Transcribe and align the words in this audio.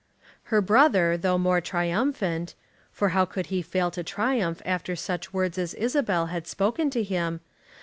Her 0.45 0.61
brother, 0.61 1.15
though 1.15 1.37
more 1.37 1.61
triumphant, 1.61 2.55
for 2.91 3.09
how 3.09 3.23
could 3.25 3.45
he 3.53 3.61
fail 3.61 3.91
to 3.91 4.03
triumph 4.03 4.59
after 4.65 4.95
such 4.95 5.31
words 5.31 5.59
as 5.59 5.75
Isabel 5.75 6.25
had 6.25 6.47
spoken 6.47 6.89
to 6.89 7.03
him? 7.03 7.39